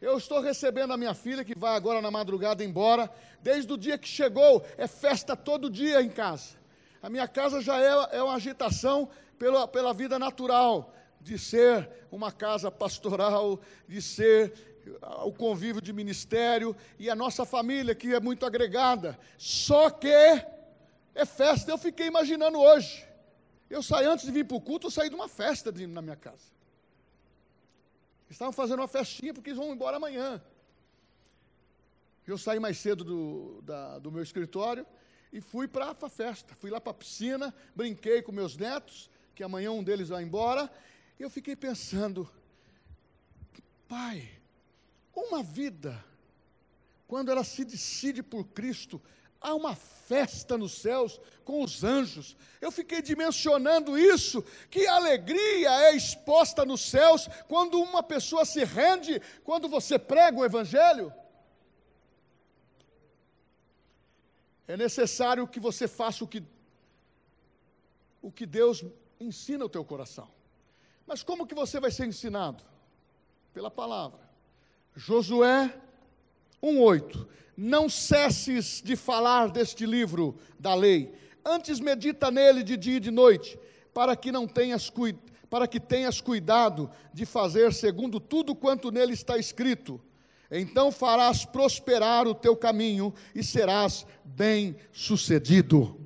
[0.01, 3.09] Eu estou recebendo a minha filha, que vai agora na madrugada embora.
[3.41, 6.57] Desde o dia que chegou, é festa todo dia em casa.
[7.01, 12.31] A minha casa já é, é uma agitação pela, pela vida natural, de ser uma
[12.31, 14.68] casa pastoral, de ser
[15.25, 19.19] o convívio de ministério e a nossa família que é muito agregada.
[19.37, 21.71] Só que é festa.
[21.71, 23.07] Eu fiquei imaginando hoje.
[23.69, 26.01] Eu saí antes de vir para o culto, eu saí de uma festa de, na
[26.01, 26.45] minha casa.
[28.29, 30.41] Estavam fazendo uma festinha porque eles vão embora amanhã.
[32.25, 34.85] Eu saí mais cedo do, da, do meu escritório
[35.33, 36.55] e fui para a festa.
[36.55, 40.71] Fui lá para a piscina, brinquei com meus netos, que amanhã um deles vai embora.
[41.19, 42.29] E eu fiquei pensando,
[43.87, 44.29] pai,
[45.27, 46.03] Uma vida,
[47.07, 49.01] quando ela se decide por Cristo,
[49.41, 52.37] há uma festa nos céus com os anjos.
[52.61, 59.21] Eu fiquei dimensionando isso, que alegria é exposta nos céus quando uma pessoa se rende,
[59.43, 61.13] quando você prega o Evangelho.
[64.67, 66.43] É necessário que você faça o que,
[68.21, 68.85] o que Deus
[69.19, 70.31] ensina o teu coração.
[71.05, 72.63] Mas como que você vai ser ensinado?
[73.51, 74.28] Pela palavra.
[74.95, 75.73] Josué
[76.61, 77.27] 1:8.
[77.55, 83.11] Não cesses de falar deste livro da lei, antes medita nele de dia e de
[83.11, 83.59] noite,
[83.93, 84.91] para que não tenhas
[85.49, 89.99] para que tenhas cuidado de fazer segundo tudo quanto nele está escrito.
[90.51, 95.99] Então farás prosperar o teu caminho e serás bem-sucedido.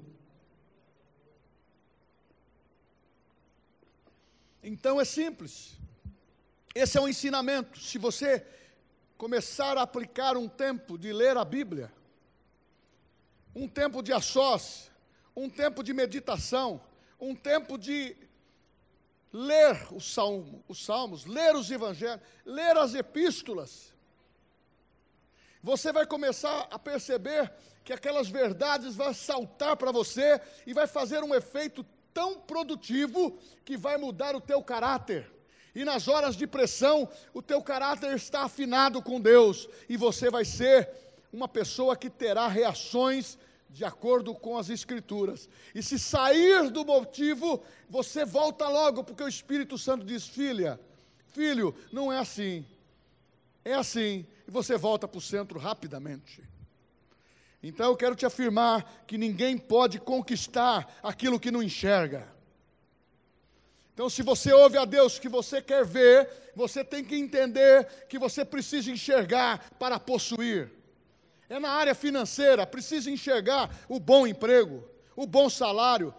[4.62, 5.78] Então é simples.
[6.74, 7.80] Esse é o um ensinamento.
[7.80, 8.46] Se você
[9.18, 11.92] começar a aplicar um tempo de ler a Bíblia,
[13.56, 14.92] um tempo de a sós,
[15.36, 16.82] um tempo de meditação,
[17.20, 18.16] um tempo de
[19.32, 23.94] ler o salmo, os salmos, ler os evangelhos, ler as epístolas,
[25.64, 27.50] você vai começar a perceber
[27.86, 33.78] que aquelas verdades vão saltar para você e vai fazer um efeito tão produtivo que
[33.78, 35.32] vai mudar o teu caráter.
[35.76, 40.46] E nas horas de pressão, o teu caráter está afinado com Deus e você vai
[40.46, 40.90] ser
[41.32, 43.38] uma pessoa que terá reações
[43.70, 45.50] de acordo com as Escrituras.
[45.74, 50.80] E se sair do motivo, você volta logo, porque o Espírito Santo diz: Filha,
[51.32, 52.64] filho, não é assim.
[53.66, 54.28] É assim.
[54.48, 56.44] E você volta para o centro rapidamente.
[57.64, 62.32] Então eu quero te afirmar que ninguém pode conquistar aquilo que não enxerga.
[63.94, 68.18] Então, se você ouve a Deus que você quer ver, você tem que entender que
[68.18, 70.72] você precisa enxergar para possuir.
[71.48, 74.84] É na área financeira, precisa enxergar o bom emprego,
[75.16, 76.14] o bom salário,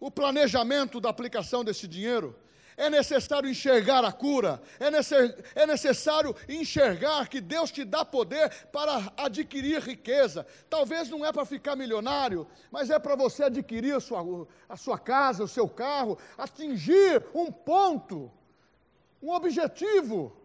[0.00, 2.36] o planejamento da aplicação desse dinheiro
[2.76, 9.12] é necessário enxergar a cura, é, é necessário enxergar que Deus te dá poder para
[9.16, 10.46] adquirir riqueza.
[10.68, 14.98] Talvez não é para ficar milionário, mas é para você adquirir a sua, a sua
[14.98, 18.30] casa, o seu carro, atingir um ponto,
[19.22, 20.36] um objetivo.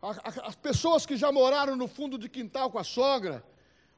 [0.00, 3.44] As pessoas que já moraram no fundo de quintal com a sogra,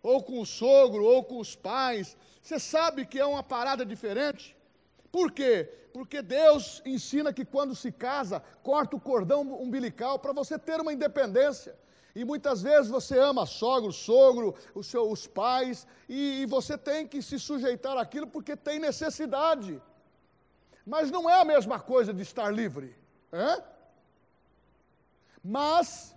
[0.02, 4.54] ou com o sogro, ou com os pais, você sabe que é uma parada diferente.
[5.14, 5.70] Por quê?
[5.92, 10.92] Porque Deus ensina que quando se casa, corta o cordão umbilical para você ter uma
[10.92, 11.72] independência.
[12.16, 17.22] E muitas vezes você ama sogro, sogro, os, seus, pais, e, e você tem que
[17.22, 19.80] se sujeitar àquilo porque tem necessidade.
[20.84, 22.92] Mas não é a mesma coisa de estar livre.
[23.32, 23.62] Hein?
[25.44, 26.12] Mas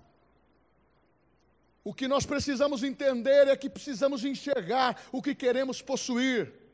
[1.83, 6.66] o que nós precisamos entender é que precisamos enxergar o que queremos possuir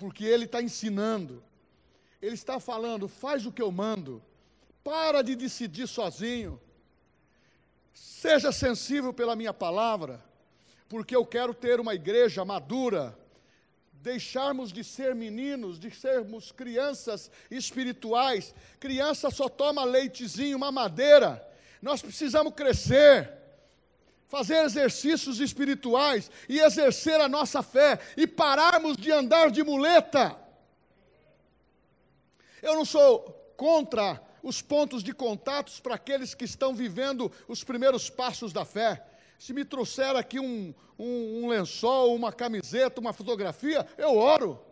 [0.00, 1.44] porque ele está ensinando,
[2.22, 4.22] ele está falando, faz o que eu mando,
[4.82, 6.58] para de decidir sozinho,
[7.92, 10.24] seja sensível pela minha palavra,
[10.88, 13.14] porque eu quero ter uma igreja madura,
[13.92, 18.54] deixarmos de ser meninos, de sermos crianças espirituais.
[18.78, 21.46] Criança só toma leitezinho, mamadeira.
[21.82, 23.30] Nós precisamos crescer
[24.30, 30.36] fazer exercícios espirituais e exercer a nossa fé e pararmos de andar de muleta.
[32.62, 38.08] Eu não sou contra os pontos de contatos para aqueles que estão vivendo os primeiros
[38.08, 39.04] passos da fé.
[39.36, 44.64] Se me trouxer aqui um, um, um lençol, uma camiseta, uma fotografia, eu oro.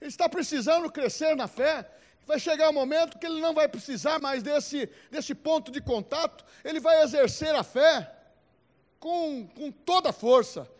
[0.00, 1.86] Ele está precisando crescer na fé.
[2.26, 6.44] Vai chegar um momento que ele não vai precisar mais desse, desse ponto de contato,
[6.64, 8.21] ele vai exercer a fé
[9.02, 10.70] com, com toda a força.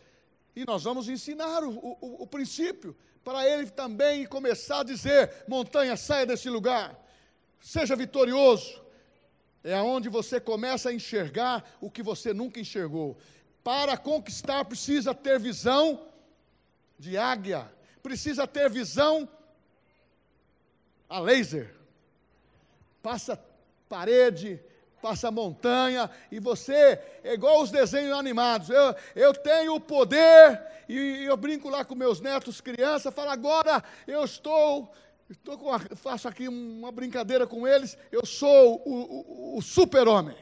[0.54, 5.96] E nós vamos ensinar o, o, o princípio para ele também começar a dizer: montanha,
[5.96, 6.96] saia desse lugar,
[7.60, 8.80] seja vitorioso.
[9.64, 13.16] É aonde você começa a enxergar o que você nunca enxergou.
[13.64, 16.06] Para conquistar, precisa ter visão
[16.98, 17.72] de águia,
[18.02, 19.28] precisa ter visão
[21.08, 21.74] a laser.
[23.02, 23.36] Passa
[23.88, 24.60] parede,
[25.02, 28.70] passa montanha, e você é igual os desenhos animados.
[28.70, 33.82] Eu, eu tenho o poder, e eu brinco lá com meus netos, crianças, falo, agora
[34.06, 34.94] eu estou.
[35.28, 40.36] estou com faço aqui uma brincadeira com eles, eu sou o, o, o super-homem.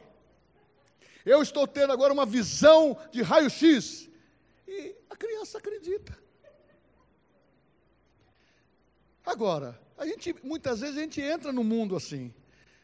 [1.25, 4.09] Eu estou tendo agora uma visão de raio-x.
[4.67, 6.17] E a criança acredita.
[9.25, 12.33] Agora, a gente, muitas vezes a gente entra no mundo assim.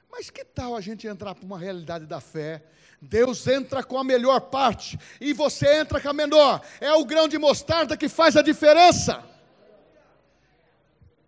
[0.10, 2.64] Mas que tal a gente entrar para uma realidade da fé?
[3.02, 6.62] Deus entra com a melhor parte e você entra com a menor.
[6.82, 9.24] É o grão de mostarda que faz a diferença.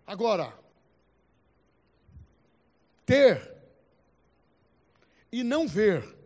[0.06, 0.52] Agora,
[3.06, 3.54] ter
[5.30, 6.16] e não ver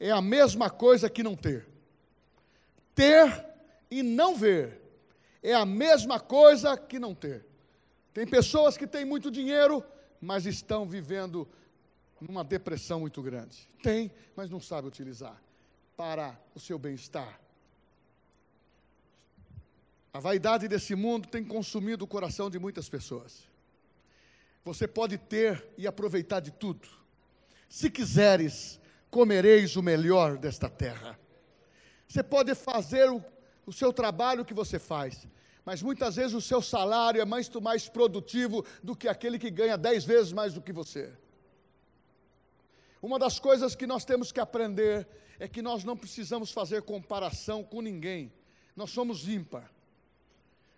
[0.00, 1.66] é a mesma coisa que não ter.
[2.94, 3.46] Ter
[3.90, 4.82] e não ver
[5.42, 7.46] é a mesma coisa que não ter.
[8.12, 9.84] Tem pessoas que têm muito dinheiro,
[10.20, 11.48] mas estão vivendo
[12.20, 13.68] numa depressão muito grande.
[13.82, 15.40] Tem, mas não sabe utilizar
[15.96, 17.40] para o seu bem-estar.
[20.12, 23.46] A vaidade desse mundo tem consumido o coração de muitas pessoas.
[24.64, 26.88] Você pode ter e aproveitar de tudo.
[27.68, 31.18] Se quiseres, comereis o melhor desta terra.
[32.06, 33.22] Você pode fazer o,
[33.66, 35.26] o seu trabalho que você faz,
[35.64, 39.76] mas muitas vezes o seu salário é muito mais produtivo do que aquele que ganha
[39.76, 41.12] dez vezes mais do que você.
[43.00, 45.06] Uma das coisas que nós temos que aprender
[45.38, 48.32] é que nós não precisamos fazer comparação com ninguém,
[48.74, 49.70] nós somos ímpar.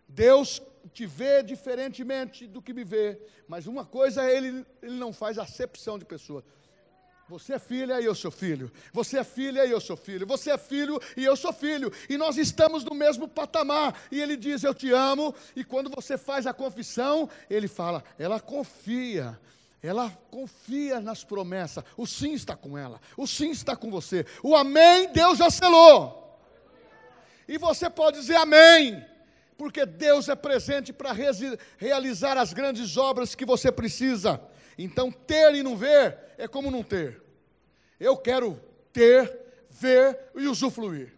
[0.07, 0.61] Deus
[0.93, 5.99] te vê diferentemente do que me vê, mas uma coisa ele, ele não faz acepção
[5.99, 6.45] de pessoa.
[7.31, 8.73] Você é filha e eu sou filho.
[8.93, 10.27] Você é filha e eu sou filho.
[10.27, 11.93] Você é filho e eu sou filho.
[12.09, 13.97] E nós estamos no mesmo patamar.
[14.11, 15.33] E ele diz: Eu te amo.
[15.55, 19.39] E quando você faz a confissão, ele fala: Ela confia.
[19.83, 21.85] Ela confia nas promessas.
[21.97, 23.01] O sim está com ela.
[23.17, 24.27] O sim está com você.
[24.43, 26.39] O amém, Deus já selou.
[27.49, 29.05] E você pode dizer amém
[29.61, 31.15] porque Deus é presente para
[31.77, 34.41] realizar as grandes obras que você precisa.
[34.79, 37.23] Então, ter e não ver é como não ter.
[37.99, 38.59] Eu quero
[38.91, 41.15] ter, ver e usufruir.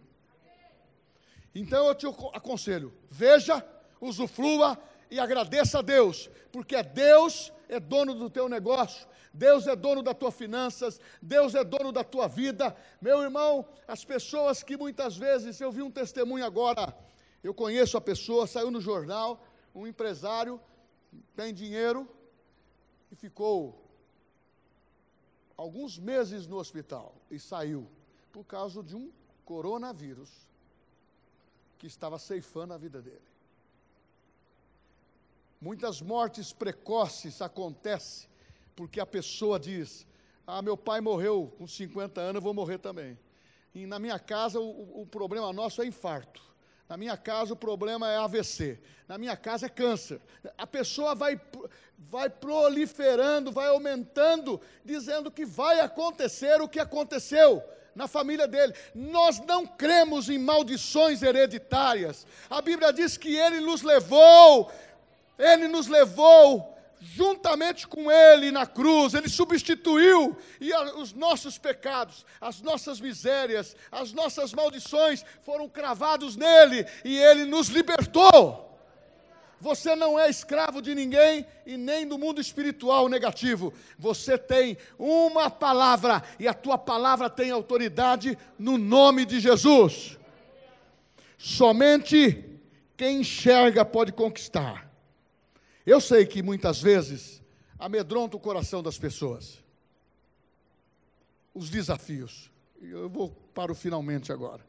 [1.55, 3.65] Então, eu te aconselho: veja,
[4.01, 4.77] usufrua
[5.09, 10.17] e agradeça a Deus, porque Deus é dono do teu negócio, Deus é dono das
[10.17, 12.75] tuas finanças, Deus é dono da tua vida.
[13.01, 16.95] Meu irmão, as pessoas que muitas vezes, eu vi um testemunho agora,
[17.43, 19.43] eu conheço a pessoa, saiu no jornal,
[19.73, 20.61] um empresário,
[21.35, 22.07] tem dinheiro
[23.11, 23.83] e ficou
[25.57, 27.87] alguns meses no hospital e saiu
[28.31, 29.11] por causa de um
[29.45, 30.29] coronavírus
[31.77, 33.32] que estava ceifando a vida dele.
[35.63, 38.27] Muitas mortes precoces acontecem
[38.75, 40.05] porque a pessoa diz:
[40.45, 43.17] Ah, meu pai morreu com 50 anos, eu vou morrer também.
[43.73, 46.41] E na minha casa o, o problema nosso é infarto.
[46.89, 48.77] Na minha casa o problema é AVC.
[49.07, 50.19] Na minha casa é câncer.
[50.57, 51.39] A pessoa vai,
[51.97, 57.63] vai proliferando, vai aumentando, dizendo que vai acontecer o que aconteceu
[57.95, 58.73] na família dele.
[58.93, 62.27] Nós não cremos em maldições hereditárias.
[62.49, 64.69] A Bíblia diz que ele nos levou,
[65.37, 66.73] ele nos levou
[67.03, 74.13] juntamente com Ele na cruz, Ele substituiu e os nossos pecados, as nossas misérias, as
[74.13, 78.71] nossas maldições foram cravados nele e Ele nos libertou.
[79.59, 83.73] Você não é escravo de ninguém e nem do mundo espiritual negativo.
[83.97, 90.17] Você tem uma palavra e a tua palavra tem autoridade no nome de Jesus.
[91.37, 92.43] Somente
[92.97, 94.92] quem enxerga pode conquistar.
[95.85, 97.41] Eu sei que muitas vezes
[97.77, 99.61] amedronta o coração das pessoas.
[101.53, 102.49] Os desafios.
[102.81, 104.65] Eu vou para o finalmente agora.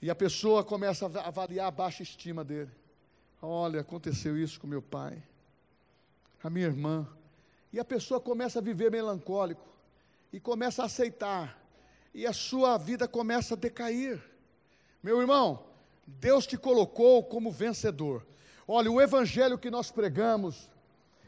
[0.00, 2.70] E a pessoa começa a avaliar a baixa estima dele.
[3.40, 5.22] Olha, aconteceu isso com meu pai,
[6.42, 7.06] a minha irmã.
[7.72, 9.66] E a pessoa começa a viver melancólico
[10.32, 11.62] e começa a aceitar.
[12.14, 14.22] E a sua vida começa a decair.
[15.02, 15.66] Meu irmão,
[16.06, 18.26] Deus te colocou como vencedor.
[18.68, 20.68] Olha, o evangelho que nós pregamos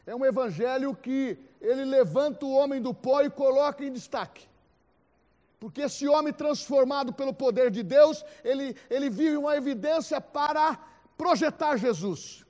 [0.05, 4.47] é um evangelho que ele levanta o homem do pó e coloca em destaque.
[5.59, 10.79] Porque esse homem transformado pelo poder de Deus, ele, ele vive uma evidência para
[11.17, 12.45] projetar Jesus.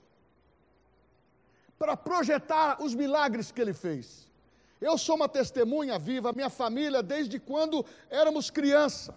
[1.77, 4.29] Para projetar os milagres que ele fez.
[4.79, 9.15] Eu sou uma testemunha viva, minha família, desde quando éramos criança.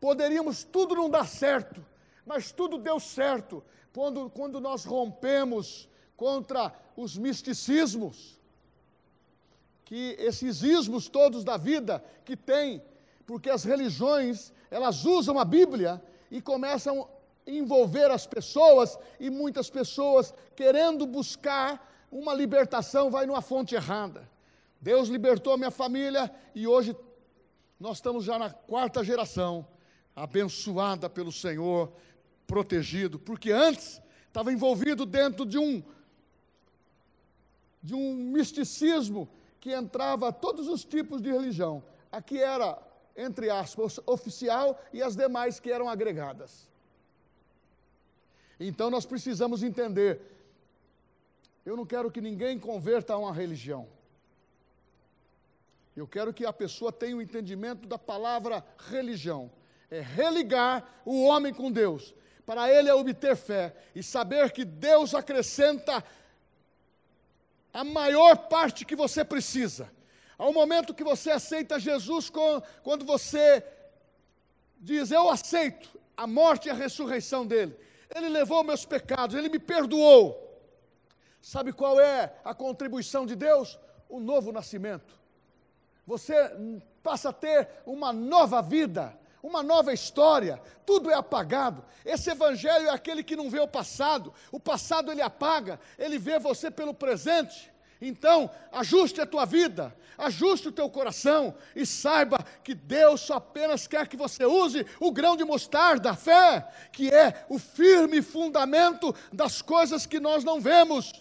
[0.00, 1.84] Poderíamos tudo não dar certo,
[2.26, 3.62] mas tudo deu certo,
[3.94, 8.40] quando, quando nós rompemos contra os misticismos,
[9.84, 12.82] que esses ismos todos da vida que tem,
[13.24, 17.08] porque as religiões, elas usam a Bíblia e começam
[17.46, 24.28] a envolver as pessoas, e muitas pessoas, querendo buscar uma libertação, vai numa fonte errada.
[24.80, 26.96] Deus libertou minha família e hoje
[27.78, 29.66] nós estamos já na quarta geração,
[30.16, 31.92] abençoada pelo Senhor,
[32.46, 35.82] protegido, porque antes estava envolvido dentro de um
[37.82, 39.28] de um misticismo
[39.60, 41.84] que entrava todos os tipos de religião.
[42.10, 42.78] Aqui era,
[43.14, 46.66] entre aspas, oficial e as demais que eram agregadas.
[48.58, 50.20] Então nós precisamos entender.
[51.64, 53.86] Eu não quero que ninguém converta a uma religião.
[55.94, 59.50] Eu quero que a pessoa tenha o um entendimento da palavra religião.
[59.90, 62.14] É religar o homem com Deus.
[62.46, 66.04] Para ele é obter fé e saber que Deus acrescenta
[67.72, 69.90] a maior parte que você precisa.
[70.36, 72.30] Ao momento que você aceita Jesus,
[72.82, 73.64] quando você
[74.78, 77.76] diz: Eu aceito a morte e a ressurreição dele,
[78.14, 80.40] ele levou meus pecados, ele me perdoou.
[81.40, 83.78] Sabe qual é a contribuição de Deus?
[84.08, 85.18] O novo nascimento.
[86.06, 86.34] Você
[87.02, 91.84] passa a ter uma nova vida, uma nova história, tudo é apagado.
[92.02, 96.38] Esse evangelho é aquele que não vê o passado, o passado ele apaga, ele vê
[96.38, 97.70] você pelo presente.
[98.00, 103.86] Então, ajuste a tua vida, ajuste o teu coração e saiba que Deus só apenas
[103.86, 109.14] quer que você use o grão de mostarda, a fé, que é o firme fundamento
[109.30, 111.12] das coisas que nós não vemos,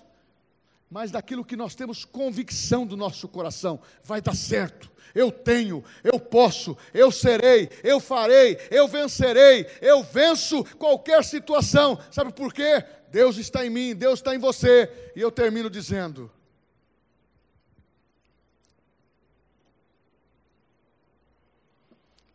[0.93, 3.79] mas daquilo que nós temos convicção do nosso coração.
[4.03, 4.91] Vai dar certo.
[5.15, 11.99] Eu tenho, eu posso, eu serei, eu farei, eu vencerei, eu venço qualquer situação.
[12.11, 12.85] Sabe por quê?
[13.09, 15.11] Deus está em mim, Deus está em você.
[15.15, 16.31] E eu termino dizendo: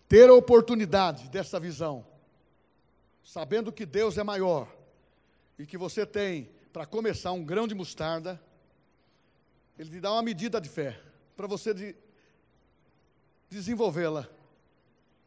[0.09, 2.05] ter a oportunidade dessa visão,
[3.23, 4.69] sabendo que Deus é maior
[5.57, 8.48] e que você tem, para começar, um grão de mostarda,
[9.79, 11.01] Ele te dá uma medida de fé
[11.37, 11.95] para você de
[13.49, 14.29] desenvolvê-la,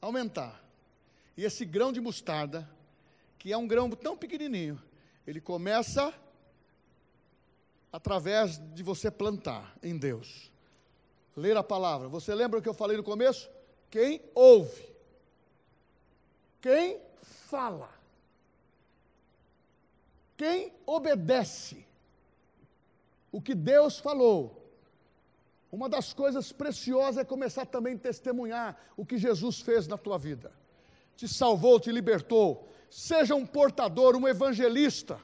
[0.02, 0.62] aumentar.
[1.38, 2.70] E esse grão de mostarda,
[3.40, 4.82] que é um grão tão pequenininho,
[5.26, 6.14] ele começa
[7.92, 10.52] através de você plantar em Deus.
[11.36, 12.10] Ler a palavra.
[12.10, 13.50] Você lembra o que eu falei no começo?
[13.90, 14.90] Quem ouve,
[16.62, 17.90] quem fala,
[20.38, 21.86] quem obedece
[23.32, 24.58] o que Deus falou.
[25.72, 30.18] Uma das coisas preciosas é começar também a testemunhar o que Jesus fez na tua
[30.18, 30.52] vida.
[31.16, 32.68] Te salvou, te libertou.
[32.90, 35.20] Seja um portador, um evangelista.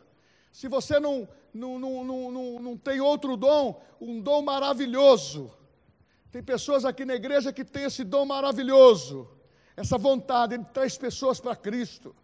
[0.52, 5.52] Se você não, não, não, não, não, tem outro dom, um dom maravilhoso
[6.32, 9.28] tem pessoas aqui na igreja que têm esse dom maravilhoso,
[9.76, 12.16] essa vontade de trazer pessoas para Cristo.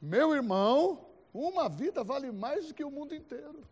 [0.00, 3.62] Meu irmão, uma vida vale mais do que o mundo inteiro.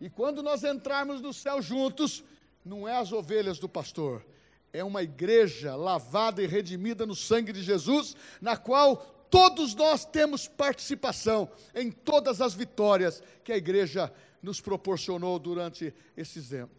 [0.00, 2.24] E quando nós entrarmos no céu juntos,
[2.64, 4.24] não é as ovelhas do pastor,
[4.72, 8.96] é uma igreja lavada e redimida no sangue de Jesus, na qual
[9.30, 16.48] todos nós temos participação em todas as vitórias que a igreja nos proporcionou durante esses
[16.48, 16.76] tempos.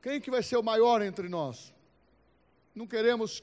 [0.00, 1.74] Quem que vai ser o maior entre nós?
[2.74, 3.42] Não queremos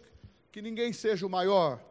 [0.51, 1.83] que ninguém seja o maior,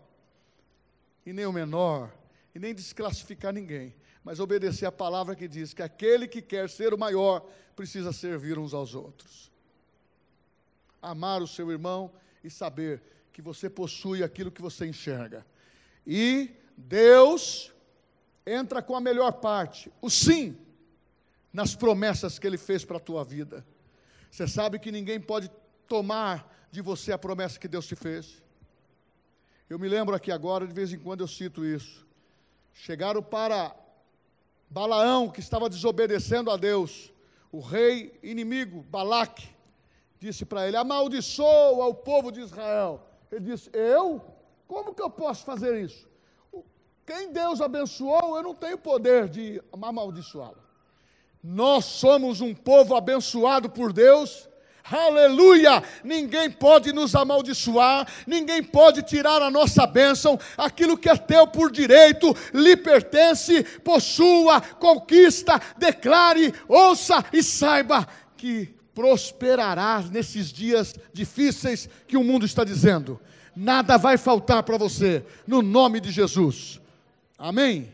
[1.27, 2.13] e nem o menor,
[2.55, 6.95] e nem desclassificar ninguém, mas obedecer a palavra que diz que aquele que quer ser
[6.95, 9.51] o maior precisa servir uns aos outros.
[11.01, 12.13] Amar o seu irmão
[12.45, 13.03] e saber
[13.33, 15.45] que você possui aquilo que você enxerga.
[16.07, 17.73] E Deus
[18.47, 20.57] entra com a melhor parte, o sim,
[21.53, 23.65] nas promessas que Ele fez para a tua vida.
[24.31, 25.51] Você sabe que ninguém pode
[25.87, 28.43] tomar de você a promessa que Deus te fez.
[29.69, 32.07] Eu me lembro aqui agora, de vez em quando eu cito isso.
[32.73, 33.75] Chegaram para
[34.73, 37.13] Balaão, que estava desobedecendo a Deus.
[37.53, 39.47] O rei inimigo, Balaque,
[40.19, 43.07] disse para ele: amaldiçoa o povo de Israel.
[43.31, 44.25] Ele disse: Eu?
[44.67, 46.09] Como que eu posso fazer isso?
[47.05, 50.63] Quem Deus abençoou, eu não tenho poder de amaldiçoá-lo.
[51.43, 54.49] Nós somos um povo abençoado por Deus.
[54.91, 55.83] Aleluia!
[56.03, 61.71] Ninguém pode nos amaldiçoar, ninguém pode tirar a nossa bênção, aquilo que é teu por
[61.71, 68.07] direito, lhe pertence, possua, conquista, declare, ouça e saiba
[68.37, 73.21] que prosperarás nesses dias difíceis que o mundo está dizendo.
[73.55, 76.81] Nada vai faltar para você, no nome de Jesus.
[77.39, 77.93] Amém?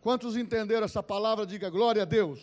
[0.00, 1.46] Quantos entenderam essa palavra?
[1.46, 2.40] Diga glória a Deus.